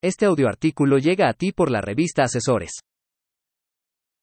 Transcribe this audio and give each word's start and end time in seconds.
Este 0.00 0.26
audioartículo 0.26 0.98
llega 0.98 1.28
a 1.28 1.32
ti 1.32 1.50
por 1.50 1.72
la 1.72 1.80
revista 1.80 2.22
Asesores. 2.22 2.82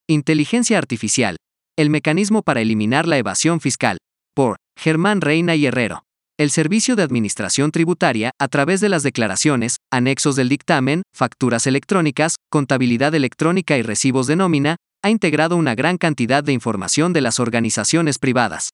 Inteligencia 0.07 0.77
Artificial. 0.77 1.35
El 1.77 1.89
mecanismo 1.89 2.43
para 2.43 2.61
eliminar 2.61 3.05
la 3.05 3.17
evasión 3.17 3.59
fiscal. 3.59 3.97
Por 4.33 4.55
Germán 4.79 5.19
Reina 5.19 5.53
y 5.55 5.65
Herrero. 5.65 6.03
El 6.39 6.49
Servicio 6.49 6.95
de 6.95 7.03
Administración 7.03 7.71
Tributaria, 7.71 8.31
a 8.39 8.47
través 8.47 8.79
de 8.79 8.87
las 8.87 9.03
declaraciones, 9.03 9.75
anexos 9.91 10.37
del 10.37 10.47
dictamen, 10.47 11.01
facturas 11.13 11.67
electrónicas, 11.67 12.35
contabilidad 12.49 13.13
electrónica 13.13 13.77
y 13.77 13.81
recibos 13.81 14.27
de 14.27 14.37
nómina, 14.37 14.77
ha 15.03 15.09
integrado 15.09 15.57
una 15.57 15.75
gran 15.75 15.97
cantidad 15.97 16.41
de 16.41 16.53
información 16.53 17.11
de 17.11 17.19
las 17.19 17.41
organizaciones 17.41 18.17
privadas. 18.17 18.69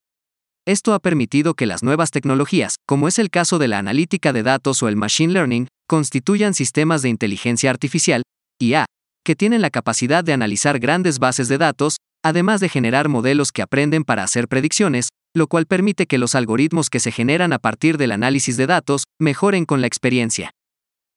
Esto 0.67 0.93
ha 0.93 0.99
permitido 0.99 1.55
que 1.55 1.65
las 1.65 1.81
nuevas 1.81 2.11
tecnologías, 2.11 2.75
como 2.85 3.07
es 3.07 3.17
el 3.17 3.31
caso 3.31 3.57
de 3.57 3.67
la 3.67 3.79
analítica 3.79 4.31
de 4.31 4.43
datos 4.43 4.83
o 4.83 4.87
el 4.87 4.95
machine 4.95 5.33
learning, 5.33 5.67
constituyan 5.91 6.53
sistemas 6.53 7.01
de 7.01 7.09
inteligencia 7.09 7.69
artificial, 7.69 8.21
IA, 8.61 8.85
que 9.25 9.35
tienen 9.35 9.61
la 9.61 9.69
capacidad 9.69 10.23
de 10.23 10.31
analizar 10.31 10.79
grandes 10.79 11.19
bases 11.19 11.49
de 11.49 11.57
datos, 11.57 11.97
además 12.23 12.61
de 12.61 12.69
generar 12.69 13.09
modelos 13.09 13.51
que 13.51 13.61
aprenden 13.61 14.05
para 14.05 14.23
hacer 14.23 14.47
predicciones, 14.47 15.09
lo 15.35 15.47
cual 15.47 15.65
permite 15.65 16.05
que 16.07 16.17
los 16.17 16.33
algoritmos 16.33 16.89
que 16.89 17.01
se 17.01 17.11
generan 17.11 17.51
a 17.51 17.59
partir 17.59 17.97
del 17.97 18.13
análisis 18.13 18.55
de 18.55 18.67
datos 18.67 19.03
mejoren 19.19 19.65
con 19.65 19.81
la 19.81 19.87
experiencia. 19.87 20.51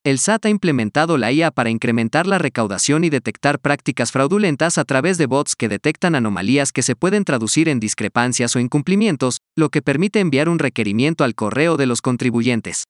El 0.05 0.19
SAT 0.19 0.47
ha 0.47 0.49
implementado 0.49 1.19
la 1.19 1.31
IA 1.31 1.53
para 1.53 1.71
incrementar 1.71 2.27
la 2.27 2.39
recaudación 2.39 3.05
y 3.05 3.11
detectar 3.11 3.61
prácticas 3.61 4.11
fraudulentas 4.11 4.77
a 4.77 4.85
través 4.85 5.19
de 5.19 5.27
bots 5.27 5.55
que 5.55 5.69
detectan 5.69 6.17
anomalías 6.17 6.73
que 6.73 6.83
se 6.83 6.97
pueden 6.97 7.23
traducir 7.23 7.69
en 7.69 7.79
discrepancias 7.79 8.57
o 8.57 8.59
incumplimientos, 8.59 9.37
lo 9.57 9.69
que 9.69 9.83
permite 9.83 10.19
enviar 10.19 10.49
un 10.49 10.59
requerimiento 10.59 11.23
al 11.23 11.37
correo 11.37 11.77
de 11.77 11.87
los 11.87 12.03
contribuyentes. 12.03 12.87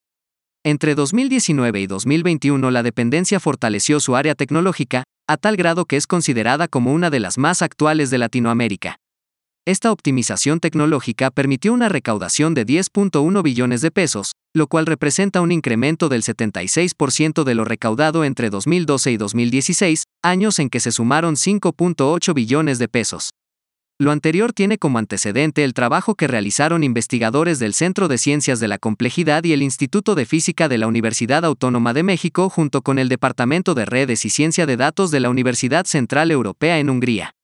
Entre 0.66 0.94
2019 0.94 1.78
y 1.82 1.86
2021 1.86 2.70
la 2.70 2.82
dependencia 2.82 3.38
fortaleció 3.38 4.00
su 4.00 4.16
área 4.16 4.34
tecnológica, 4.34 5.04
a 5.28 5.36
tal 5.36 5.56
grado 5.56 5.84
que 5.84 5.96
es 5.96 6.06
considerada 6.06 6.68
como 6.68 6.94
una 6.94 7.10
de 7.10 7.20
las 7.20 7.36
más 7.36 7.60
actuales 7.60 8.08
de 8.08 8.16
Latinoamérica. 8.16 8.96
Esta 9.66 9.92
optimización 9.92 10.60
tecnológica 10.60 11.30
permitió 11.30 11.74
una 11.74 11.90
recaudación 11.90 12.54
de 12.54 12.64
10.1 12.64 13.42
billones 13.42 13.82
de 13.82 13.90
pesos, 13.90 14.32
lo 14.54 14.66
cual 14.66 14.86
representa 14.86 15.42
un 15.42 15.52
incremento 15.52 16.08
del 16.08 16.22
76% 16.22 17.44
de 17.44 17.54
lo 17.54 17.66
recaudado 17.66 18.24
entre 18.24 18.48
2012 18.48 19.12
y 19.12 19.16
2016, 19.18 20.04
años 20.22 20.58
en 20.58 20.70
que 20.70 20.80
se 20.80 20.92
sumaron 20.92 21.34
5.8 21.34 22.32
billones 22.32 22.78
de 22.78 22.88
pesos. 22.88 23.30
Lo 23.96 24.10
anterior 24.10 24.52
tiene 24.52 24.76
como 24.76 24.98
antecedente 24.98 25.62
el 25.62 25.72
trabajo 25.72 26.16
que 26.16 26.26
realizaron 26.26 26.82
investigadores 26.82 27.60
del 27.60 27.74
Centro 27.74 28.08
de 28.08 28.18
Ciencias 28.18 28.58
de 28.58 28.66
la 28.66 28.78
Complejidad 28.78 29.44
y 29.44 29.52
el 29.52 29.62
Instituto 29.62 30.16
de 30.16 30.26
Física 30.26 30.68
de 30.68 30.78
la 30.78 30.88
Universidad 30.88 31.44
Autónoma 31.44 31.92
de 31.94 32.02
México 32.02 32.50
junto 32.50 32.82
con 32.82 32.98
el 32.98 33.08
Departamento 33.08 33.72
de 33.74 33.84
Redes 33.84 34.24
y 34.24 34.30
Ciencia 34.30 34.66
de 34.66 34.76
Datos 34.76 35.12
de 35.12 35.20
la 35.20 35.30
Universidad 35.30 35.84
Central 35.84 36.32
Europea 36.32 36.80
en 36.80 36.90
Hungría. 36.90 37.36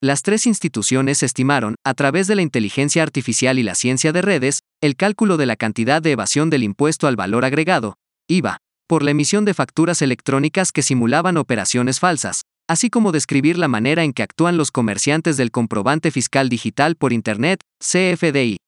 Las 0.00 0.22
tres 0.22 0.46
instituciones 0.46 1.22
estimaron, 1.22 1.74
a 1.84 1.92
través 1.92 2.26
de 2.26 2.36
la 2.36 2.42
inteligencia 2.42 3.02
artificial 3.02 3.58
y 3.58 3.62
la 3.62 3.74
ciencia 3.74 4.12
de 4.12 4.22
redes, 4.22 4.60
el 4.80 4.96
cálculo 4.96 5.36
de 5.36 5.44
la 5.44 5.56
cantidad 5.56 6.00
de 6.00 6.12
evasión 6.12 6.48
del 6.48 6.62
impuesto 6.62 7.06
al 7.06 7.16
valor 7.16 7.44
agregado, 7.44 7.96
IVA, 8.28 8.56
por 8.88 9.02
la 9.02 9.10
emisión 9.10 9.44
de 9.44 9.52
facturas 9.52 10.00
electrónicas 10.00 10.72
que 10.72 10.82
simulaban 10.82 11.36
operaciones 11.36 12.00
falsas, 12.00 12.42
así 12.68 12.90
como 12.90 13.12
describir 13.12 13.58
la 13.58 13.68
manera 13.68 14.04
en 14.04 14.12
que 14.12 14.22
actúan 14.22 14.56
los 14.56 14.70
comerciantes 14.70 15.36
del 15.36 15.50
comprobante 15.50 16.10
fiscal 16.10 16.48
digital 16.48 16.96
por 16.96 17.12
Internet, 17.12 17.60
CFDI. 17.80 18.58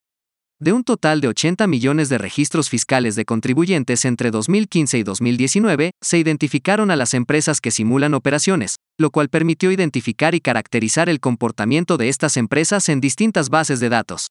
De 0.61 0.73
un 0.73 0.85
total 0.85 1.21
de 1.21 1.29
80 1.29 1.67
millones 1.67 2.09
de 2.09 2.17
registros 2.17 2.71
fiscales 2.71 3.17
de 3.17 3.25
contribuyentes 3.25 4.05
entre 4.05 4.31
2015 4.31 4.99
y 4.99 5.03
2019, 5.03 5.91
se 6.01 6.19
identificaron 6.19 6.91
a 6.91 6.97
las 6.97 7.13
empresas 7.13 7.61
que 7.61 7.71
simulan 7.71 8.15
operaciones, 8.15 8.77
lo 8.99 9.11
cual 9.11 9.29
permitió 9.29 9.73
identificar 9.73 10.35
y 10.35 10.41
caracterizar 10.41 11.09
el 11.09 11.21
comportamiento 11.21 11.97
de 11.97 12.09
estas 12.09 12.37
empresas 12.37 12.89
en 12.89 13.01
distintas 13.01 13.51
bases 13.51 13.81
de 13.81 13.89
datos. 13.89 14.29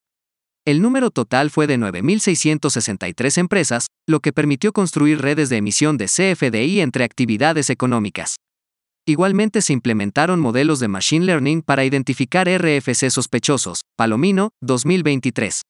El 0.65 0.81
número 0.81 1.11
total 1.11 1.49
fue 1.49 1.67
de 1.67 1.77
9.663 1.77 3.37
empresas, 3.37 3.87
lo 4.07 4.21
que 4.21 4.31
permitió 4.31 4.71
construir 4.71 5.21
redes 5.21 5.49
de 5.49 5.57
emisión 5.57 5.97
de 5.97 6.05
CFDI 6.05 6.79
entre 6.79 7.03
actividades 7.03 7.69
económicas. 7.69 8.37
Igualmente 9.05 9.61
se 9.61 9.73
implementaron 9.73 10.39
modelos 10.39 10.79
de 10.79 10.87
Machine 10.87 11.25
Learning 11.25 11.61
para 11.61 11.83
identificar 11.83 12.47
RFC 12.47 13.09
sospechosos, 13.09 13.81
Palomino, 13.97 14.51
2023. 14.61 15.63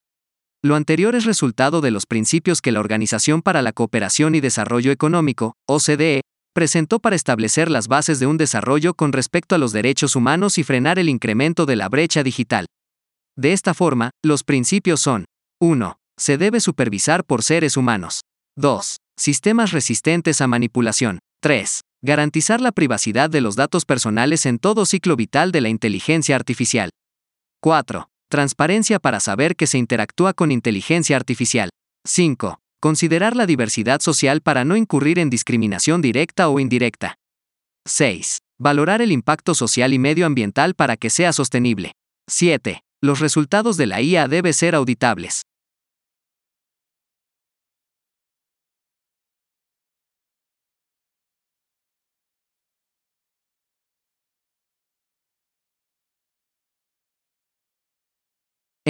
Lo 0.61 0.75
anterior 0.75 1.15
es 1.15 1.25
resultado 1.25 1.81
de 1.81 1.89
los 1.89 2.05
principios 2.05 2.61
que 2.61 2.71
la 2.71 2.79
Organización 2.79 3.41
para 3.41 3.63
la 3.63 3.73
Cooperación 3.73 4.35
y 4.35 4.39
Desarrollo 4.39 4.91
Económico, 4.91 5.55
OCDE, 5.67 6.21
presentó 6.53 6.99
para 6.99 7.15
establecer 7.15 7.71
las 7.71 7.87
bases 7.87 8.19
de 8.19 8.27
un 8.27 8.37
desarrollo 8.37 8.93
con 8.93 9.11
respecto 9.11 9.55
a 9.55 9.57
los 9.57 9.71
derechos 9.71 10.15
humanos 10.15 10.59
y 10.59 10.63
frenar 10.63 10.99
el 10.99 11.09
incremento 11.09 11.65
de 11.65 11.75
la 11.75 11.89
brecha 11.89 12.21
digital. 12.21 12.67
De 13.35 13.51
esta 13.51 13.73
forma, 13.73 14.11
los 14.23 14.43
principios 14.43 15.01
son 15.01 15.25
1. 15.59 15.97
Se 16.19 16.37
debe 16.37 16.59
supervisar 16.59 17.23
por 17.25 17.41
seres 17.41 17.77
humanos. 17.77 18.21
2. 18.57 18.97
Sistemas 19.17 19.71
resistentes 19.71 20.39
a 20.39 20.45
manipulación. 20.45 21.17
3. 21.41 21.81
Garantizar 22.05 22.59
la 22.59 22.73
privacidad 22.73 23.29
de 23.29 23.39
los 23.39 23.55
datos 23.55 23.85
personales 23.85 24.45
en 24.45 24.59
todo 24.59 24.85
ciclo 24.85 25.15
vital 25.15 25.53
de 25.53 25.61
la 25.61 25.69
inteligencia 25.69 26.35
artificial. 26.35 26.89
4. 27.61 28.09
Transparencia 28.29 28.99
para 28.99 29.21
saber 29.21 29.55
que 29.55 29.67
se 29.67 29.77
interactúa 29.77 30.33
con 30.33 30.51
inteligencia 30.51 31.15
artificial. 31.15 31.69
5. 32.05 32.59
Considerar 32.81 33.37
la 33.37 33.45
diversidad 33.45 34.01
social 34.01 34.41
para 34.41 34.65
no 34.65 34.75
incurrir 34.75 35.17
en 35.17 35.29
discriminación 35.29 36.01
directa 36.01 36.49
o 36.49 36.59
indirecta. 36.59 37.15
6. 37.85 38.39
Valorar 38.59 39.01
el 39.01 39.13
impacto 39.13 39.55
social 39.55 39.93
y 39.93 39.99
medioambiental 39.99 40.75
para 40.75 40.97
que 40.97 41.09
sea 41.09 41.31
sostenible. 41.31 41.93
7. 42.29 42.81
Los 43.01 43.21
resultados 43.21 43.77
de 43.77 43.85
la 43.85 44.01
IA 44.01 44.27
deben 44.27 44.53
ser 44.53 44.75
auditables. 44.75 45.42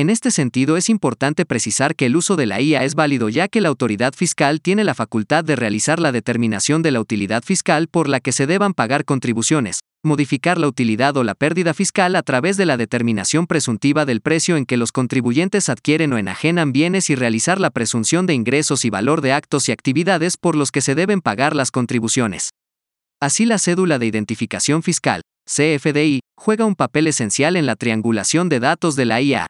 En 0.03 0.09
este 0.09 0.31
sentido 0.31 0.75
es 0.75 0.89
importante 0.89 1.45
precisar 1.45 1.95
que 1.95 2.07
el 2.07 2.17
uso 2.17 2.35
de 2.35 2.45
la 2.45 2.59
IA 2.59 2.83
es 2.83 2.93
válido 2.93 3.29
ya 3.29 3.47
que 3.47 3.61
la 3.61 3.69
autoridad 3.69 4.11
fiscal 4.13 4.59
tiene 4.59 4.83
la 4.83 4.95
facultad 4.95 5.45
de 5.45 5.55
realizar 5.55 6.01
la 6.01 6.11
determinación 6.11 6.81
de 6.81 6.91
la 6.91 6.99
utilidad 6.99 7.41
fiscal 7.41 7.87
por 7.87 8.09
la 8.09 8.19
que 8.19 8.33
se 8.33 8.45
deban 8.45 8.73
pagar 8.73 9.05
contribuciones, 9.05 9.79
modificar 10.03 10.57
la 10.57 10.67
utilidad 10.67 11.15
o 11.15 11.23
la 11.23 11.35
pérdida 11.35 11.73
fiscal 11.73 12.17
a 12.17 12.21
través 12.21 12.57
de 12.57 12.65
la 12.65 12.75
determinación 12.75 13.47
presuntiva 13.47 14.03
del 14.03 14.19
precio 14.19 14.57
en 14.57 14.65
que 14.65 14.75
los 14.75 14.91
contribuyentes 14.91 15.69
adquieren 15.69 16.11
o 16.11 16.17
enajenan 16.17 16.73
bienes 16.73 17.09
y 17.09 17.15
realizar 17.15 17.61
la 17.61 17.69
presunción 17.69 18.25
de 18.25 18.33
ingresos 18.33 18.83
y 18.83 18.89
valor 18.89 19.21
de 19.21 19.31
actos 19.31 19.69
y 19.69 19.71
actividades 19.71 20.35
por 20.35 20.57
los 20.57 20.71
que 20.71 20.81
se 20.81 20.95
deben 20.95 21.21
pagar 21.21 21.55
las 21.55 21.71
contribuciones. 21.71 22.49
Así 23.21 23.45
la 23.45 23.57
cédula 23.57 23.99
de 23.99 24.07
identificación 24.07 24.83
fiscal, 24.83 25.21
CFDI, 25.45 26.19
juega 26.35 26.65
un 26.65 26.75
papel 26.75 27.07
esencial 27.07 27.55
en 27.55 27.65
la 27.65 27.77
triangulación 27.77 28.49
de 28.49 28.59
datos 28.59 28.97
de 28.97 29.05
la 29.05 29.21
IA. 29.21 29.47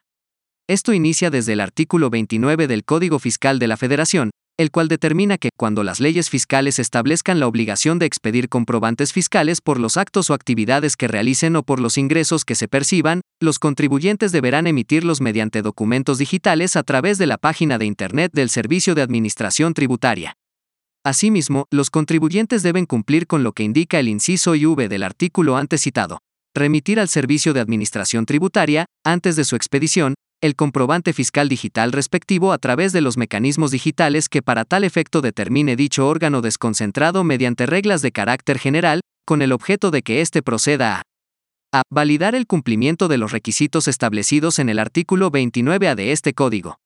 Esto 0.66 0.94
inicia 0.94 1.28
desde 1.28 1.52
el 1.52 1.60
artículo 1.60 2.08
29 2.08 2.66
del 2.66 2.84
Código 2.84 3.18
Fiscal 3.18 3.58
de 3.58 3.66
la 3.66 3.76
Federación, 3.76 4.30
el 4.56 4.70
cual 4.70 4.88
determina 4.88 5.36
que, 5.36 5.50
cuando 5.58 5.82
las 5.82 6.00
leyes 6.00 6.30
fiscales 6.30 6.78
establezcan 6.78 7.38
la 7.38 7.46
obligación 7.46 7.98
de 7.98 8.06
expedir 8.06 8.48
comprobantes 8.48 9.12
fiscales 9.12 9.60
por 9.60 9.78
los 9.78 9.98
actos 9.98 10.30
o 10.30 10.34
actividades 10.34 10.96
que 10.96 11.06
realicen 11.06 11.56
o 11.56 11.64
por 11.64 11.80
los 11.80 11.98
ingresos 11.98 12.46
que 12.46 12.54
se 12.54 12.66
perciban, 12.66 13.20
los 13.42 13.58
contribuyentes 13.58 14.32
deberán 14.32 14.66
emitirlos 14.66 15.20
mediante 15.20 15.60
documentos 15.60 16.16
digitales 16.16 16.76
a 16.76 16.82
través 16.82 17.18
de 17.18 17.26
la 17.26 17.36
página 17.36 17.76
de 17.76 17.84
Internet 17.84 18.32
del 18.32 18.48
Servicio 18.48 18.94
de 18.94 19.02
Administración 19.02 19.74
Tributaria. 19.74 20.32
Asimismo, 21.04 21.66
los 21.70 21.90
contribuyentes 21.90 22.62
deben 22.62 22.86
cumplir 22.86 23.26
con 23.26 23.42
lo 23.42 23.52
que 23.52 23.64
indica 23.64 23.98
el 23.98 24.08
inciso 24.08 24.54
IV 24.54 24.88
del 24.88 25.02
artículo 25.02 25.58
antes 25.58 25.82
citado. 25.82 26.20
Remitir 26.56 27.00
al 27.00 27.08
Servicio 27.08 27.52
de 27.52 27.60
Administración 27.60 28.24
Tributaria, 28.24 28.86
antes 29.04 29.36
de 29.36 29.44
su 29.44 29.56
expedición, 29.56 30.14
el 30.44 30.56
comprobante 30.56 31.14
fiscal 31.14 31.48
digital 31.48 31.90
respectivo 31.90 32.52
a 32.52 32.58
través 32.58 32.92
de 32.92 33.00
los 33.00 33.16
mecanismos 33.16 33.70
digitales 33.70 34.28
que 34.28 34.42
para 34.42 34.66
tal 34.66 34.84
efecto 34.84 35.22
determine 35.22 35.74
dicho 35.74 36.06
órgano 36.06 36.42
desconcentrado 36.42 37.24
mediante 37.24 37.64
reglas 37.64 38.02
de 38.02 38.12
carácter 38.12 38.58
general, 38.58 39.00
con 39.24 39.40
el 39.40 39.52
objeto 39.52 39.90
de 39.90 40.02
que 40.02 40.20
éste 40.20 40.42
proceda 40.42 40.98
a 40.98 41.02
a. 41.72 41.82
Validar 41.90 42.34
el 42.34 42.46
cumplimiento 42.46 43.08
de 43.08 43.16
los 43.16 43.32
requisitos 43.32 43.88
establecidos 43.88 44.58
en 44.58 44.68
el 44.68 44.78
artículo 44.78 45.32
29A 45.32 45.94
de 45.94 46.12
este 46.12 46.34
código. 46.34 46.76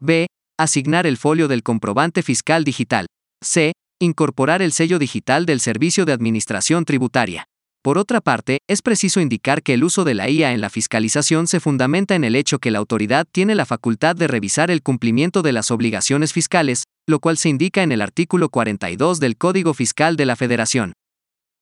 b. 0.00 0.26
Asignar 0.58 1.06
el 1.06 1.18
folio 1.18 1.48
del 1.48 1.62
comprobante 1.62 2.22
fiscal 2.22 2.64
digital. 2.64 3.04
c. 3.44 3.72
Incorporar 4.00 4.62
el 4.62 4.72
sello 4.72 4.98
digital 4.98 5.44
del 5.44 5.60
Servicio 5.60 6.06
de 6.06 6.14
Administración 6.14 6.86
Tributaria. 6.86 7.44
Por 7.86 7.98
otra 7.98 8.20
parte, 8.20 8.58
es 8.66 8.82
preciso 8.82 9.20
indicar 9.20 9.62
que 9.62 9.72
el 9.72 9.84
uso 9.84 10.02
de 10.02 10.14
la 10.14 10.28
IA 10.28 10.52
en 10.52 10.60
la 10.60 10.70
fiscalización 10.70 11.46
se 11.46 11.60
fundamenta 11.60 12.16
en 12.16 12.24
el 12.24 12.34
hecho 12.34 12.58
que 12.58 12.72
la 12.72 12.80
autoridad 12.80 13.28
tiene 13.30 13.54
la 13.54 13.64
facultad 13.64 14.16
de 14.16 14.26
revisar 14.26 14.72
el 14.72 14.82
cumplimiento 14.82 15.40
de 15.40 15.52
las 15.52 15.70
obligaciones 15.70 16.32
fiscales, 16.32 16.82
lo 17.06 17.20
cual 17.20 17.38
se 17.38 17.48
indica 17.48 17.84
en 17.84 17.92
el 17.92 18.02
artículo 18.02 18.48
42 18.48 19.20
del 19.20 19.36
Código 19.36 19.72
Fiscal 19.72 20.16
de 20.16 20.26
la 20.26 20.34
Federación. 20.34 20.94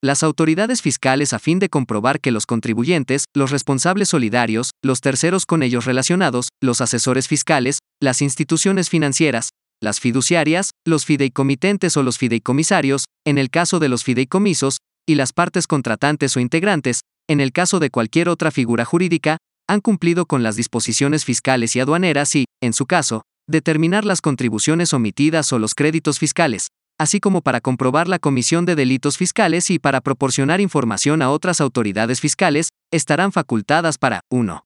Las 0.01 0.23
autoridades 0.23 0.81
fiscales 0.81 1.31
a 1.31 1.37
fin 1.37 1.59
de 1.59 1.69
comprobar 1.69 2.19
que 2.19 2.31
los 2.31 2.47
contribuyentes, 2.47 3.25
los 3.35 3.51
responsables 3.51 4.09
solidarios, 4.09 4.71
los 4.83 5.01
terceros 5.01 5.45
con 5.45 5.61
ellos 5.61 5.85
relacionados, 5.85 6.49
los 6.59 6.81
asesores 6.81 7.27
fiscales, 7.27 7.81
las 8.01 8.23
instituciones 8.23 8.89
financieras, 8.89 9.49
las 9.79 9.99
fiduciarias, 9.99 10.71
los 10.87 11.05
fideicomitentes 11.05 11.95
o 11.97 12.01
los 12.01 12.17
fideicomisarios, 12.17 13.05
en 13.27 13.37
el 13.37 13.51
caso 13.51 13.77
de 13.77 13.89
los 13.89 14.03
fideicomisos, 14.03 14.77
y 15.07 15.15
las 15.15 15.33
partes 15.33 15.67
contratantes 15.67 16.35
o 16.35 16.39
integrantes, 16.39 17.01
en 17.27 17.39
el 17.39 17.51
caso 17.51 17.79
de 17.79 17.89
cualquier 17.89 18.29
otra 18.29 18.51
figura 18.51 18.85
jurídica, 18.85 19.37
han 19.67 19.81
cumplido 19.81 20.25
con 20.25 20.43
las 20.43 20.55
disposiciones 20.55 21.25
fiscales 21.25 21.75
y 21.75 21.79
aduaneras 21.79 22.35
y, 22.35 22.45
en 22.61 22.73
su 22.73 22.85
caso, 22.85 23.23
determinar 23.47 24.05
las 24.05 24.21
contribuciones 24.21 24.93
omitidas 24.93 25.51
o 25.53 25.59
los 25.59 25.75
créditos 25.75 26.19
fiscales, 26.19 26.67
así 26.99 27.19
como 27.19 27.41
para 27.41 27.61
comprobar 27.61 28.07
la 28.07 28.19
comisión 28.19 28.65
de 28.65 28.75
delitos 28.75 29.17
fiscales 29.17 29.69
y 29.69 29.79
para 29.79 30.01
proporcionar 30.01 30.61
información 30.61 31.21
a 31.21 31.29
otras 31.29 31.61
autoridades 31.61 32.21
fiscales, 32.21 32.69
estarán 32.91 33.31
facultadas 33.31 33.97
para 33.97 34.21
1. 34.29 34.65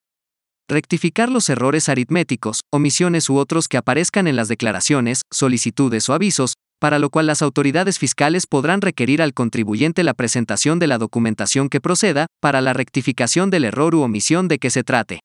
Rectificar 0.69 1.29
los 1.29 1.49
errores 1.49 1.89
aritméticos, 1.89 2.61
omisiones 2.71 3.29
u 3.29 3.37
otros 3.37 3.67
que 3.67 3.77
aparezcan 3.77 4.27
en 4.27 4.35
las 4.35 4.47
declaraciones, 4.47 5.23
solicitudes 5.31 6.07
o 6.09 6.13
avisos, 6.13 6.53
para 6.79 6.99
lo 6.99 7.09
cual 7.09 7.27
las 7.27 7.41
autoridades 7.41 7.99
fiscales 7.99 8.47
podrán 8.47 8.81
requerir 8.81 9.21
al 9.21 9.33
contribuyente 9.33 10.03
la 10.03 10.13
presentación 10.13 10.79
de 10.79 10.87
la 10.87 10.97
documentación 10.97 11.69
que 11.69 11.81
proceda, 11.81 12.27
para 12.41 12.61
la 12.61 12.73
rectificación 12.73 13.49
del 13.49 13.65
error 13.65 13.95
u 13.95 14.01
omisión 14.01 14.47
de 14.47 14.59
que 14.59 14.69
se 14.69 14.83
trate. 14.83 15.19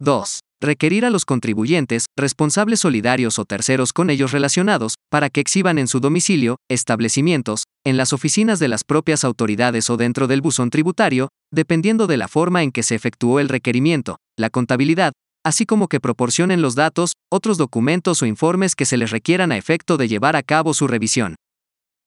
2 0.00 0.40
requerir 0.60 1.04
a 1.04 1.10
los 1.10 1.24
contribuyentes, 1.24 2.06
responsables 2.16 2.80
solidarios 2.80 3.38
o 3.38 3.44
terceros 3.44 3.92
con 3.92 4.10
ellos 4.10 4.32
relacionados, 4.32 4.94
para 5.10 5.30
que 5.30 5.40
exhiban 5.40 5.78
en 5.78 5.86
su 5.86 6.00
domicilio, 6.00 6.56
establecimientos, 6.68 7.64
en 7.84 7.96
las 7.96 8.12
oficinas 8.12 8.58
de 8.58 8.68
las 8.68 8.84
propias 8.84 9.24
autoridades 9.24 9.88
o 9.90 9.96
dentro 9.96 10.26
del 10.26 10.40
buzón 10.40 10.70
tributario, 10.70 11.28
dependiendo 11.52 12.06
de 12.06 12.16
la 12.16 12.28
forma 12.28 12.62
en 12.62 12.72
que 12.72 12.82
se 12.82 12.94
efectuó 12.94 13.40
el 13.40 13.48
requerimiento, 13.48 14.18
la 14.36 14.50
contabilidad, 14.50 15.12
así 15.48 15.66
como 15.66 15.88
que 15.88 15.98
proporcionen 15.98 16.62
los 16.62 16.74
datos, 16.76 17.14
otros 17.32 17.58
documentos 17.58 18.22
o 18.22 18.26
informes 18.26 18.76
que 18.76 18.86
se 18.86 18.96
les 18.96 19.10
requieran 19.10 19.50
a 19.50 19.56
efecto 19.56 19.96
de 19.96 20.06
llevar 20.06 20.36
a 20.36 20.42
cabo 20.42 20.74
su 20.74 20.86
revisión. 20.86 21.34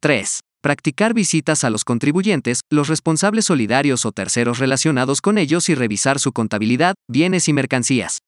3 0.01 0.39
practicar 0.61 1.15
visitas 1.15 1.63
a 1.63 1.69
los 1.71 1.83
contribuyentes, 1.83 2.61
los 2.69 2.87
responsables 2.87 3.45
solidarios 3.45 4.05
o 4.05 4.11
terceros 4.11 4.59
relacionados 4.59 5.19
con 5.19 5.37
ellos 5.37 5.69
y 5.69 5.75
revisar 5.75 6.19
su 6.19 6.31
contabilidad, 6.31 6.93
bienes 7.09 7.47
y 7.47 7.53
mercancías. 7.53 8.19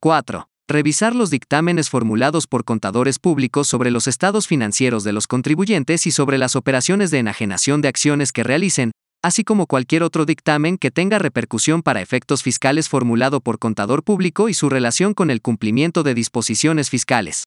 4. 0.00 0.46
Revisar 0.68 1.14
los 1.14 1.30
dictámenes 1.30 1.90
formulados 1.90 2.46
por 2.46 2.64
contadores 2.64 3.18
públicos 3.18 3.68
sobre 3.68 3.90
los 3.90 4.06
estados 4.06 4.46
financieros 4.46 5.02
de 5.02 5.12
los 5.12 5.26
contribuyentes 5.26 6.06
y 6.06 6.10
sobre 6.10 6.38
las 6.38 6.56
operaciones 6.56 7.10
de 7.10 7.18
enajenación 7.18 7.80
de 7.80 7.88
acciones 7.88 8.32
que 8.32 8.42
realicen, 8.42 8.92
así 9.22 9.44
como 9.44 9.66
cualquier 9.66 10.02
otro 10.02 10.26
dictamen 10.26 10.76
que 10.76 10.90
tenga 10.90 11.18
repercusión 11.18 11.82
para 11.82 12.02
efectos 12.02 12.42
fiscales 12.42 12.88
formulado 12.88 13.40
por 13.40 13.58
contador 13.58 14.02
público 14.02 14.48
y 14.48 14.54
su 14.54 14.68
relación 14.68 15.14
con 15.14 15.30
el 15.30 15.40
cumplimiento 15.40 16.02
de 16.02 16.14
disposiciones 16.14 16.90
fiscales. 16.90 17.44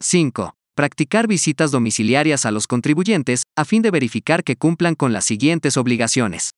5. 0.00 0.54
Practicar 0.76 1.26
visitas 1.26 1.70
domiciliarias 1.70 2.46
a 2.46 2.50
los 2.50 2.66
contribuyentes, 2.66 3.42
a 3.56 3.64
fin 3.64 3.82
de 3.82 3.90
verificar 3.90 4.44
que 4.44 4.56
cumplan 4.56 4.94
con 4.94 5.12
las 5.12 5.24
siguientes 5.24 5.76
obligaciones. 5.76 6.50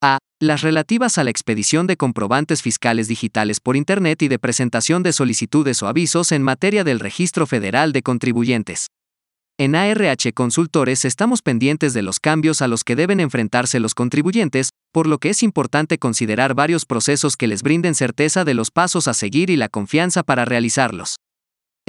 A. 0.00 0.18
Las 0.40 0.62
relativas 0.62 1.18
a 1.18 1.24
la 1.24 1.30
expedición 1.30 1.88
de 1.88 1.96
comprobantes 1.96 2.62
fiscales 2.62 3.08
digitales 3.08 3.58
por 3.58 3.74
Internet 3.74 4.22
y 4.22 4.28
de 4.28 4.38
presentación 4.38 5.02
de 5.02 5.12
solicitudes 5.12 5.82
o 5.82 5.88
avisos 5.88 6.30
en 6.30 6.44
materia 6.44 6.84
del 6.84 7.00
Registro 7.00 7.46
Federal 7.48 7.90
de 7.92 8.02
Contribuyentes. 8.02 8.86
En 9.60 9.74
ARH 9.74 10.32
Consultores 10.34 11.04
estamos 11.04 11.42
pendientes 11.42 11.92
de 11.92 12.02
los 12.02 12.20
cambios 12.20 12.62
a 12.62 12.68
los 12.68 12.84
que 12.84 12.94
deben 12.94 13.18
enfrentarse 13.18 13.80
los 13.80 13.92
contribuyentes, 13.92 14.70
por 14.92 15.08
lo 15.08 15.18
que 15.18 15.30
es 15.30 15.42
importante 15.42 15.98
considerar 15.98 16.54
varios 16.54 16.84
procesos 16.84 17.36
que 17.36 17.48
les 17.48 17.64
brinden 17.64 17.96
certeza 17.96 18.44
de 18.44 18.54
los 18.54 18.70
pasos 18.70 19.08
a 19.08 19.14
seguir 19.14 19.50
y 19.50 19.56
la 19.56 19.68
confianza 19.68 20.22
para 20.22 20.44
realizarlos. 20.44 21.16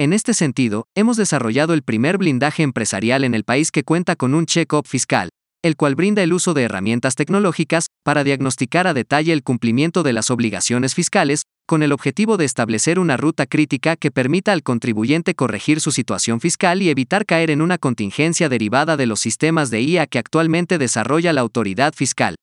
En 0.00 0.12
este 0.12 0.34
sentido, 0.34 0.86
hemos 0.96 1.16
desarrollado 1.16 1.72
el 1.72 1.84
primer 1.84 2.18
blindaje 2.18 2.64
empresarial 2.64 3.22
en 3.22 3.36
el 3.36 3.44
país 3.44 3.70
que 3.70 3.84
cuenta 3.84 4.16
con 4.16 4.34
un 4.34 4.46
check-up 4.46 4.88
fiscal, 4.88 5.28
el 5.62 5.76
cual 5.76 5.94
brinda 5.94 6.24
el 6.24 6.32
uso 6.32 6.54
de 6.54 6.62
herramientas 6.62 7.14
tecnológicas 7.14 7.86
para 8.02 8.24
diagnosticar 8.24 8.88
a 8.88 8.94
detalle 8.94 9.32
el 9.32 9.44
cumplimiento 9.44 10.02
de 10.02 10.12
las 10.12 10.32
obligaciones 10.32 10.96
fiscales, 10.96 11.42
con 11.70 11.84
el 11.84 11.92
objetivo 11.92 12.36
de 12.36 12.46
establecer 12.46 12.98
una 12.98 13.16
ruta 13.16 13.46
crítica 13.46 13.94
que 13.94 14.10
permita 14.10 14.50
al 14.50 14.64
contribuyente 14.64 15.36
corregir 15.36 15.80
su 15.80 15.92
situación 15.92 16.40
fiscal 16.40 16.82
y 16.82 16.90
evitar 16.90 17.24
caer 17.24 17.48
en 17.48 17.62
una 17.62 17.78
contingencia 17.78 18.48
derivada 18.48 18.96
de 18.96 19.06
los 19.06 19.20
sistemas 19.20 19.70
de 19.70 19.80
IA 19.80 20.08
que 20.08 20.18
actualmente 20.18 20.78
desarrolla 20.78 21.32
la 21.32 21.42
autoridad 21.42 21.94
fiscal. 21.94 22.34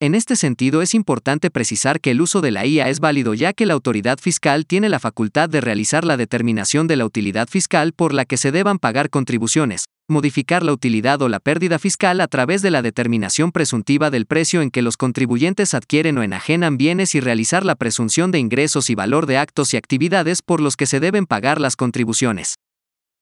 En 0.00 0.16
este 0.16 0.34
sentido 0.34 0.82
es 0.82 0.94
importante 0.94 1.48
precisar 1.52 2.00
que 2.00 2.10
el 2.10 2.22
uso 2.22 2.40
de 2.40 2.50
la 2.50 2.66
IA 2.66 2.88
es 2.88 2.98
válido 2.98 3.34
ya 3.34 3.52
que 3.52 3.66
la 3.66 3.74
autoridad 3.74 4.18
fiscal 4.18 4.66
tiene 4.66 4.88
la 4.88 4.98
facultad 4.98 5.48
de 5.48 5.60
realizar 5.60 6.04
la 6.04 6.16
determinación 6.16 6.88
de 6.88 6.96
la 6.96 7.04
utilidad 7.04 7.46
fiscal 7.46 7.92
por 7.92 8.14
la 8.14 8.24
que 8.24 8.36
se 8.36 8.50
deban 8.50 8.80
pagar 8.80 9.10
contribuciones, 9.10 9.84
modificar 10.08 10.62
la 10.62 10.72
utilidad 10.72 11.20
o 11.22 11.28
la 11.28 11.38
pérdida 11.38 11.78
fiscal 11.78 12.20
a 12.20 12.28
través 12.28 12.62
de 12.62 12.70
la 12.70 12.82
determinación 12.82 13.52
presuntiva 13.52 14.10
del 14.10 14.26
precio 14.26 14.62
en 14.62 14.70
que 14.70 14.82
los 14.82 14.96
contribuyentes 14.96 15.74
adquieren 15.74 16.16
o 16.18 16.22
enajenan 16.22 16.78
bienes 16.78 17.14
y 17.14 17.20
realizar 17.20 17.64
la 17.64 17.74
presunción 17.74 18.30
de 18.30 18.38
ingresos 18.38 18.88
y 18.90 18.94
valor 18.94 19.26
de 19.26 19.36
actos 19.36 19.74
y 19.74 19.76
actividades 19.76 20.40
por 20.42 20.60
los 20.60 20.76
que 20.76 20.86
se 20.86 21.00
deben 21.00 21.26
pagar 21.26 21.60
las 21.60 21.76
contribuciones. 21.76 22.54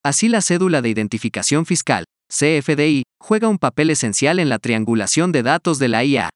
Así 0.05 0.29
la 0.29 0.41
cédula 0.41 0.83
de 0.83 0.89
identificación 0.89 1.67
fiscal, 1.67 2.05
CFDI, 2.29 3.03
juega 3.21 3.49
un 3.49 3.59
papel 3.59 3.91
esencial 3.91 4.39
en 4.39 4.49
la 4.49 4.59
triangulación 4.59 5.33
de 5.33 5.43
datos 5.43 5.81
de 5.81 5.89
la 5.89 6.05
IA. 6.05 6.31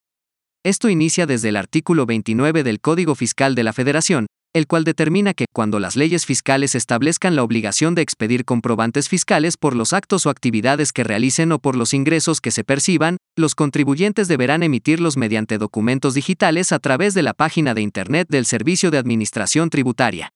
Esto 0.65 0.89
inicia 0.89 1.27
desde 1.27 1.51
el 1.51 1.57
artículo 1.57 2.05
29 2.07 2.65
del 2.65 2.81
Código 2.81 3.15
Fiscal 3.15 3.55
de 3.55 3.63
la 3.63 3.73
Federación, 3.73 4.27
el 4.53 4.67
cual 4.67 4.85
determina 4.85 5.33
que, 5.35 5.47
cuando 5.53 5.79
las 5.79 5.97
leyes 5.97 6.27
fiscales 6.27 6.75
establezcan 6.75 7.37
la 7.37 7.43
obligación 7.43 7.95
de 7.95 8.03
expedir 8.03 8.45
comprobantes 8.45 9.09
fiscales 9.09 9.57
por 9.57 9.77
los 9.77 9.93
actos 9.93 10.27
o 10.27 10.31
actividades 10.31 10.93
que 10.93 11.05
realicen 11.05 11.53
o 11.53 11.59
por 11.59 11.77
los 11.77 11.95
ingresos 11.95 12.41
que 12.41 12.51
se 12.51 12.65
perciban, 12.65 13.17
los 13.37 13.55
contribuyentes 13.55 14.29
deberán 14.29 14.63
emitirlos 14.63 15.17
mediante 15.17 15.59
documentos 15.59 16.15
digitales 16.15 16.73
a 16.73 16.79
través 16.79 17.15
de 17.15 17.23
la 17.23 17.35
página 17.35 17.75
de 17.75 17.83
Internet 17.83 18.29
del 18.29 18.45
Servicio 18.45 18.91
de 18.91 18.99
Administración 18.99 19.71
Tributaria. 19.71 20.31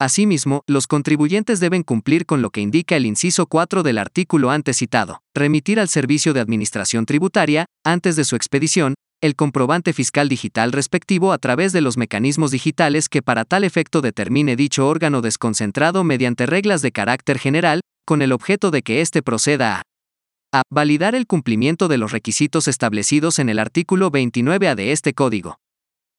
Asimismo, 0.00 0.62
los 0.66 0.88
contribuyentes 0.88 1.60
deben 1.60 1.84
cumplir 1.84 2.26
con 2.26 2.42
lo 2.42 2.50
que 2.50 2.60
indica 2.60 2.96
el 2.96 3.06
inciso 3.06 3.46
4 3.46 3.84
del 3.84 3.98
artículo 3.98 4.50
antes 4.50 4.78
citado, 4.78 5.20
remitir 5.34 5.78
al 5.78 5.88
Servicio 5.88 6.32
de 6.32 6.40
Administración 6.40 7.06
Tributaria, 7.06 7.66
antes 7.84 8.16
de 8.16 8.24
su 8.24 8.34
expedición, 8.34 8.94
el 9.24 9.36
comprobante 9.36 9.94
fiscal 9.94 10.28
digital 10.28 10.70
respectivo 10.70 11.32
a 11.32 11.38
través 11.38 11.72
de 11.72 11.80
los 11.80 11.96
mecanismos 11.96 12.50
digitales 12.50 13.08
que 13.08 13.22
para 13.22 13.46
tal 13.46 13.64
efecto 13.64 14.02
determine 14.02 14.54
dicho 14.54 14.86
órgano 14.86 15.22
desconcentrado 15.22 16.04
mediante 16.04 16.44
reglas 16.44 16.82
de 16.82 16.92
carácter 16.92 17.38
general, 17.38 17.80
con 18.04 18.20
el 18.20 18.32
objeto 18.32 18.70
de 18.70 18.82
que 18.82 19.00
éste 19.00 19.22
proceda 19.22 19.78
a 19.78 19.82
a. 20.52 20.62
Validar 20.70 21.14
el 21.14 21.26
cumplimiento 21.26 21.88
de 21.88 21.96
los 21.96 22.12
requisitos 22.12 22.68
establecidos 22.68 23.38
en 23.38 23.48
el 23.48 23.58
artículo 23.58 24.12
29A 24.12 24.74
de 24.74 24.92
este 24.92 25.14
código. 25.14 25.56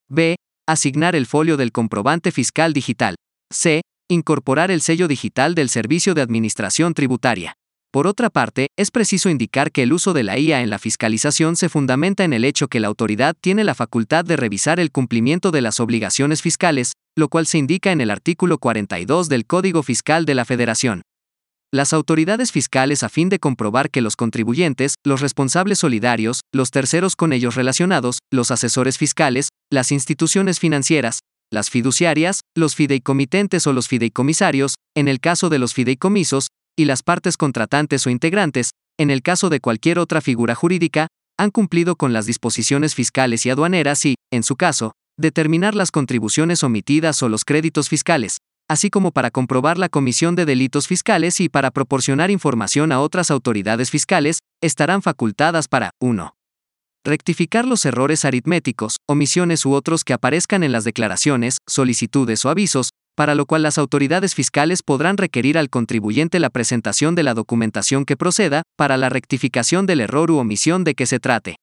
b. 0.10 0.36
Asignar 0.68 1.16
el 1.16 1.28
folio 1.28 1.58
del 1.58 1.72
comprobante 1.72 2.32
fiscal 2.32 2.74
digital. 2.74 3.18
c. 3.54 3.82
Incorporar 4.10 4.72
el 4.72 4.82
sello 4.82 5.08
digital 5.08 5.54
del 5.54 5.70
Servicio 5.70 6.16
de 6.16 6.24
Administración 6.24 6.96
Tributaria. 6.96 7.54
Por 7.96 8.08
otra 8.08 8.30
parte, 8.30 8.68
es 8.76 8.92
preciso 8.92 9.30
indicar 9.30 9.72
que 9.72 9.82
el 9.82 9.94
uso 9.94 10.12
de 10.12 10.24
la 10.24 10.38
IA 10.38 10.62
en 10.62 10.70
la 10.70 10.80
fiscalización 10.80 11.56
se 11.56 11.70
fundamenta 11.70 12.26
en 12.26 12.34
el 12.34 12.44
hecho 12.44 12.68
que 12.68 12.82
la 12.82 12.88
autoridad 12.88 13.38
tiene 13.40 13.64
la 13.64 13.74
facultad 13.74 14.26
de 14.26 14.36
revisar 14.36 14.82
el 14.82 14.92
cumplimiento 14.92 15.50
de 15.50 15.62
las 15.62 15.80
obligaciones 15.80 16.42
fiscales, 16.42 16.92
lo 17.16 17.30
cual 17.30 17.48
se 17.48 17.58
indica 17.58 17.94
en 17.94 18.02
el 18.02 18.12
artículo 18.12 18.58
42 18.58 19.30
del 19.30 19.46
Código 19.46 19.82
Fiscal 19.82 20.26
de 20.26 20.36
la 20.36 20.44
Federación. 20.44 21.04
Las 21.72 21.94
autoridades 21.94 22.52
fiscales 22.52 23.02
a 23.02 23.08
fin 23.08 23.30
de 23.30 23.40
comprobar 23.40 23.90
que 23.90 24.02
los 24.02 24.18
contribuyentes, 24.18 24.96
los 25.06 25.22
responsables 25.22 25.80
solidarios, 25.80 26.42
los 26.52 26.72
terceros 26.72 27.16
con 27.16 27.32
ellos 27.32 27.56
relacionados, 27.56 28.20
los 28.30 28.52
asesores 28.52 28.98
fiscales, 28.98 29.48
las 29.72 29.94
instituciones 29.94 30.60
financieras, 30.60 31.20
las 31.50 31.70
fiduciarias, 31.70 32.42
los 32.58 32.76
fideicomitentes 32.76 33.66
o 33.68 33.72
los 33.72 33.88
fideicomisarios, 33.88 34.76
en 34.98 35.08
el 35.08 35.22
caso 35.22 35.48
de 35.50 35.60
los 35.60 35.74
fideicomisos, 35.74 36.48
y 36.78 36.86
las 36.86 37.04
partes 37.04 37.38
contratantes 37.38 38.06
o 38.06 38.10
integrantes, 38.10 38.72
en 38.98 39.10
el 39.10 39.22
caso 39.22 39.50
de 39.50 39.60
cualquier 39.60 40.00
otra 40.00 40.22
figura 40.22 40.56
jurídica, 40.56 41.08
han 41.38 41.52
cumplido 41.52 41.96
con 41.96 42.14
las 42.14 42.26
disposiciones 42.26 42.96
fiscales 42.96 43.46
y 43.46 43.50
aduaneras 43.50 44.06
y, 44.06 44.16
en 44.32 44.44
su 44.44 44.56
caso, 44.56 44.94
determinar 45.18 45.76
las 45.76 45.92
contribuciones 45.92 46.64
omitidas 46.64 47.22
o 47.24 47.30
los 47.30 47.46
créditos 47.46 47.90
fiscales, 47.90 48.38
así 48.70 48.90
como 48.90 49.12
para 49.12 49.32
comprobar 49.32 49.78
la 49.78 49.90
comisión 49.90 50.36
de 50.36 50.46
delitos 50.46 50.88
fiscales 50.88 51.40
y 51.40 51.50
para 51.50 51.72
proporcionar 51.72 52.32
información 52.32 52.92
a 52.92 53.00
otras 53.00 53.32
autoridades 53.32 53.92
fiscales, 53.92 54.40
estarán 54.62 55.02
facultadas 55.02 55.68
para 55.68 55.92
1. 56.00 56.36
Rectificar 57.06 57.66
los 57.66 57.86
errores 57.86 58.26
aritméticos, 58.26 58.98
omisiones 59.08 59.66
u 59.66 59.74
otros 59.74 60.04
que 60.04 60.14
aparezcan 60.14 60.64
en 60.64 60.72
las 60.72 60.84
declaraciones, 60.86 61.60
solicitudes 61.68 62.44
o 62.46 62.50
avisos, 62.50 62.90
para 63.16 63.36
lo 63.36 63.46
cual 63.46 63.64
las 63.64 63.78
autoridades 63.78 64.36
fiscales 64.36 64.84
podrán 64.84 65.18
requerir 65.18 65.58
al 65.58 65.70
contribuyente 65.70 66.40
la 66.40 66.50
presentación 66.50 67.16
de 67.16 67.24
la 67.24 67.34
documentación 67.34 68.06
que 68.06 68.18
proceda, 68.18 68.64
para 68.78 68.98
la 68.98 69.10
rectificación 69.10 69.86
del 69.86 70.02
error 70.02 70.32
u 70.32 70.38
omisión 70.38 70.84
de 70.84 70.94
que 70.94 71.06
se 71.06 71.20
trate. 71.20 71.56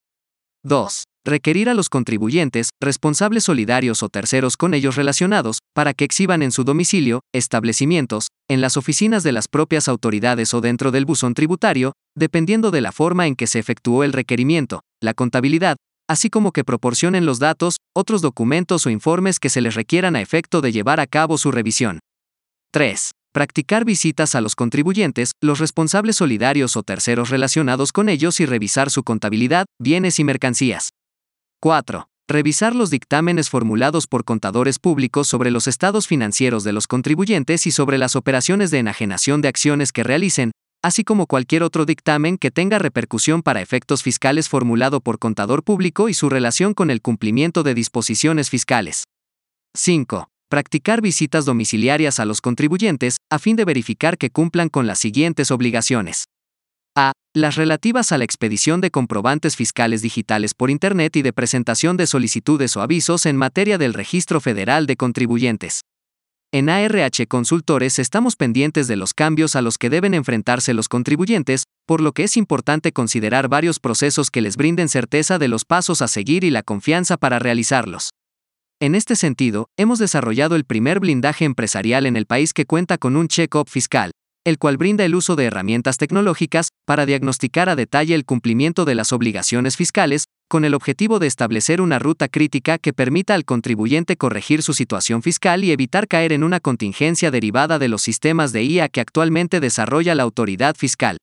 2. 0.64 1.04
Requerir 1.24 1.68
a 1.68 1.74
los 1.74 1.88
contribuyentes, 1.88 2.70
responsables 2.80 3.44
solidarios 3.44 4.02
o 4.02 4.08
terceros 4.08 4.56
con 4.56 4.74
ellos 4.74 4.96
relacionados, 4.96 5.58
para 5.72 5.94
que 5.94 6.04
exhiban 6.04 6.42
en 6.42 6.50
su 6.50 6.64
domicilio, 6.64 7.20
establecimientos, 7.32 8.28
en 8.48 8.60
las 8.60 8.76
oficinas 8.76 9.22
de 9.22 9.32
las 9.32 9.46
propias 9.46 9.86
autoridades 9.86 10.52
o 10.54 10.60
dentro 10.60 10.90
del 10.90 11.04
buzón 11.04 11.34
tributario, 11.34 11.92
dependiendo 12.16 12.70
de 12.70 12.80
la 12.80 12.92
forma 12.92 13.26
en 13.26 13.36
que 13.36 13.46
se 13.46 13.58
efectuó 13.58 14.02
el 14.02 14.12
requerimiento, 14.12 14.82
la 15.00 15.14
contabilidad, 15.14 15.76
así 16.12 16.28
como 16.28 16.52
que 16.52 16.62
proporcionen 16.62 17.24
los 17.24 17.38
datos, 17.38 17.78
otros 17.96 18.20
documentos 18.20 18.86
o 18.86 18.90
informes 18.90 19.40
que 19.40 19.48
se 19.48 19.62
les 19.62 19.74
requieran 19.74 20.14
a 20.14 20.20
efecto 20.20 20.60
de 20.60 20.70
llevar 20.70 21.00
a 21.00 21.06
cabo 21.06 21.38
su 21.38 21.50
revisión. 21.50 22.00
3. 22.70 23.12
Practicar 23.32 23.86
visitas 23.86 24.34
a 24.34 24.42
los 24.42 24.54
contribuyentes, 24.54 25.32
los 25.42 25.58
responsables 25.58 26.16
solidarios 26.16 26.76
o 26.76 26.82
terceros 26.82 27.30
relacionados 27.30 27.92
con 27.92 28.10
ellos 28.10 28.40
y 28.40 28.46
revisar 28.46 28.90
su 28.90 29.02
contabilidad, 29.04 29.64
bienes 29.80 30.18
y 30.18 30.24
mercancías. 30.24 30.90
4. 31.60 32.06
Revisar 32.28 32.74
los 32.74 32.90
dictámenes 32.90 33.48
formulados 33.48 34.06
por 34.06 34.24
contadores 34.24 34.78
públicos 34.78 35.28
sobre 35.28 35.50
los 35.50 35.66
estados 35.66 36.06
financieros 36.06 36.62
de 36.62 36.72
los 36.72 36.86
contribuyentes 36.86 37.66
y 37.66 37.70
sobre 37.70 37.96
las 37.96 38.16
operaciones 38.16 38.70
de 38.70 38.78
enajenación 38.78 39.40
de 39.40 39.48
acciones 39.48 39.92
que 39.92 40.02
realicen, 40.02 40.52
así 40.82 41.04
como 41.04 41.26
cualquier 41.26 41.62
otro 41.62 41.86
dictamen 41.86 42.36
que 42.36 42.50
tenga 42.50 42.78
repercusión 42.78 43.42
para 43.42 43.62
efectos 43.62 44.02
fiscales 44.02 44.48
formulado 44.48 45.00
por 45.00 45.18
contador 45.18 45.62
público 45.62 46.08
y 46.08 46.14
su 46.14 46.28
relación 46.28 46.74
con 46.74 46.90
el 46.90 47.00
cumplimiento 47.00 47.62
de 47.62 47.74
disposiciones 47.74 48.50
fiscales. 48.50 49.04
5. 49.74 50.28
Practicar 50.50 51.00
visitas 51.00 51.44
domiciliarias 51.44 52.20
a 52.20 52.24
los 52.24 52.40
contribuyentes, 52.40 53.16
a 53.30 53.38
fin 53.38 53.56
de 53.56 53.64
verificar 53.64 54.18
que 54.18 54.30
cumplan 54.30 54.68
con 54.68 54.86
las 54.86 54.98
siguientes 54.98 55.50
obligaciones. 55.50 56.24
A. 56.94 57.12
Las 57.34 57.56
relativas 57.56 58.12
a 58.12 58.18
la 58.18 58.24
expedición 58.24 58.82
de 58.82 58.90
comprobantes 58.90 59.56
fiscales 59.56 60.02
digitales 60.02 60.52
por 60.52 60.68
Internet 60.68 61.16
y 61.16 61.22
de 61.22 61.32
presentación 61.32 61.96
de 61.96 62.06
solicitudes 62.06 62.76
o 62.76 62.82
avisos 62.82 63.24
en 63.24 63.38
materia 63.38 63.78
del 63.78 63.94
Registro 63.94 64.40
Federal 64.42 64.84
de 64.86 64.96
Contribuyentes. 64.96 65.80
En 66.54 66.68
ARH 66.68 67.26
Consultores 67.28 67.98
estamos 67.98 68.36
pendientes 68.36 68.86
de 68.86 68.96
los 68.96 69.14
cambios 69.14 69.56
a 69.56 69.62
los 69.62 69.78
que 69.78 69.88
deben 69.88 70.12
enfrentarse 70.12 70.74
los 70.74 70.86
contribuyentes, 70.86 71.64
por 71.86 72.02
lo 72.02 72.12
que 72.12 72.24
es 72.24 72.36
importante 72.36 72.92
considerar 72.92 73.48
varios 73.48 73.80
procesos 73.80 74.30
que 74.30 74.42
les 74.42 74.58
brinden 74.58 74.90
certeza 74.90 75.38
de 75.38 75.48
los 75.48 75.64
pasos 75.64 76.02
a 76.02 76.08
seguir 76.08 76.44
y 76.44 76.50
la 76.50 76.62
confianza 76.62 77.16
para 77.16 77.38
realizarlos. 77.38 78.10
En 78.82 78.94
este 78.94 79.16
sentido, 79.16 79.68
hemos 79.78 79.98
desarrollado 79.98 80.54
el 80.54 80.66
primer 80.66 81.00
blindaje 81.00 81.46
empresarial 81.46 82.04
en 82.04 82.18
el 82.18 82.26
país 82.26 82.52
que 82.52 82.66
cuenta 82.66 82.98
con 82.98 83.16
un 83.16 83.28
check-up 83.28 83.70
fiscal, 83.70 84.10
el 84.44 84.58
cual 84.58 84.76
brinda 84.76 85.06
el 85.06 85.14
uso 85.14 85.36
de 85.36 85.44
herramientas 85.44 85.96
tecnológicas 85.96 86.68
para 86.84 87.06
diagnosticar 87.06 87.70
a 87.70 87.76
detalle 87.76 88.14
el 88.14 88.26
cumplimiento 88.26 88.84
de 88.84 88.94
las 88.94 89.14
obligaciones 89.14 89.78
fiscales, 89.78 90.24
con 90.48 90.64
el 90.64 90.74
objetivo 90.74 91.18
de 91.18 91.26
establecer 91.26 91.80
una 91.80 91.98
ruta 91.98 92.28
crítica 92.28 92.78
que 92.78 92.92
permita 92.92 93.34
al 93.34 93.44
contribuyente 93.44 94.16
corregir 94.16 94.62
su 94.62 94.74
situación 94.74 95.22
fiscal 95.22 95.64
y 95.64 95.72
evitar 95.72 96.08
caer 96.08 96.32
en 96.32 96.44
una 96.44 96.60
contingencia 96.60 97.30
derivada 97.30 97.78
de 97.78 97.88
los 97.88 98.02
sistemas 98.02 98.52
de 98.52 98.62
IA 98.64 98.88
que 98.88 99.00
actualmente 99.00 99.60
desarrolla 99.60 100.14
la 100.14 100.22
autoridad 100.22 100.76
fiscal. 100.76 101.18